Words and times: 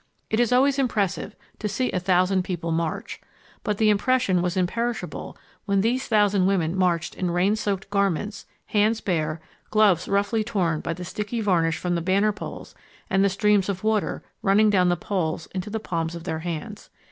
It 0.31 0.39
is 0.39 0.51
always 0.51 0.79
impressive 0.79 1.35
to 1.59 1.69
see 1.69 1.91
a 1.91 1.99
thousand 1.99 2.41
people 2.43 2.71
march, 2.71 3.21
but 3.63 3.77
the 3.77 3.91
impression 3.91 4.41
was 4.41 4.57
imperishable 4.57 5.37
when 5.65 5.81
these 5.81 6.07
thousand 6.07 6.47
women 6.47 6.75
marched 6.75 7.13
in 7.13 7.29
rain 7.29 7.55
soaked 7.55 7.87
garments, 7.91 8.47
hands 8.65 8.99
bare, 8.99 9.39
gloves 9.69 10.07
roughly 10.07 10.43
torn 10.43 10.79
by 10.79 10.93
the 10.93 11.05
sticky 11.05 11.39
varnish 11.39 11.77
from 11.77 11.93
the 11.93 12.01
banner 12.01 12.31
poles 12.31 12.73
and 13.11 13.23
the 13.23 13.29
streams 13.29 13.69
of 13.69 13.83
water 13.83 14.23
running 14.41 14.71
down 14.71 14.89
the 14.89 14.97
poles 14.97 15.45
into 15.53 15.69
the 15.69 15.79
palms 15.79 16.15
of 16.15 16.23
their 16.23 16.39
hands. 16.39 16.89